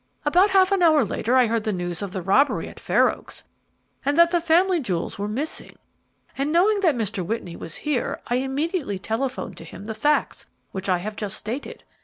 About 0.25 0.49
half 0.49 0.71
an 0.71 0.81
hour 0.81 1.05
later 1.05 1.35
I 1.35 1.45
heard 1.45 1.63
the 1.63 1.71
news 1.71 2.01
of 2.01 2.11
the 2.11 2.23
robbery 2.23 2.67
at 2.67 2.79
Fair 2.79 3.11
Oaks, 3.11 3.43
and 4.03 4.17
that 4.17 4.31
the 4.31 4.41
family 4.41 4.79
jewels 4.79 5.19
were 5.19 5.27
missing; 5.27 5.75
and 6.35 6.51
knowing 6.51 6.79
that 6.79 6.97
Mr. 6.97 7.23
Whitney 7.23 7.55
was 7.55 7.75
here, 7.75 8.19
I 8.25 8.37
immediately 8.37 8.97
telephoned 8.97 9.57
to 9.57 9.63
him 9.63 9.85
the 9.85 9.93
facts 9.93 10.47
which 10.71 10.89
I 10.89 10.97
have 10.97 11.15
just 11.15 11.37
stated. 11.37 11.83